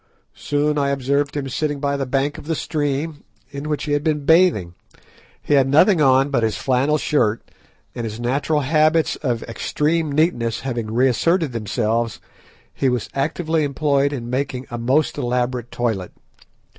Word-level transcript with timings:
Soon 0.33 0.79
I 0.79 0.89
observed 0.89 1.37
him 1.37 1.47
sitting 1.47 1.79
by 1.79 1.95
the 1.95 2.07
bank 2.07 2.39
of 2.39 2.47
the 2.47 2.55
stream, 2.55 3.23
in 3.51 3.69
which 3.69 3.83
he 3.83 3.91
had 3.91 4.03
been 4.03 4.25
bathing. 4.25 4.73
He 5.43 5.53
had 5.53 5.69
nothing 5.69 6.01
on 6.01 6.31
but 6.31 6.41
his 6.41 6.57
flannel 6.57 6.97
shirt, 6.97 7.51
and 7.93 8.03
his 8.03 8.19
natural 8.19 8.61
habits 8.61 9.15
of 9.17 9.43
extreme 9.43 10.11
neatness 10.11 10.61
having 10.61 10.91
reasserted 10.91 11.51
themselves, 11.51 12.19
he 12.73 12.89
was 12.89 13.09
actively 13.13 13.63
employed 13.63 14.11
in 14.11 14.27
making 14.27 14.65
a 14.71 14.79
most 14.79 15.19
elaborate 15.19 15.69
toilet. 15.69 16.11